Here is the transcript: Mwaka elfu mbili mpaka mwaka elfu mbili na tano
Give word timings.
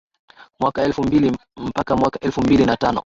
Mwaka 0.59 0.81
elfu 0.83 1.03
mbili 1.03 1.37
mpaka 1.57 1.95
mwaka 1.95 2.19
elfu 2.19 2.41
mbili 2.41 2.65
na 2.65 2.77
tano 2.77 2.99